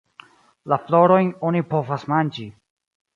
[0.71, 2.47] La florojn oni povas manĝi.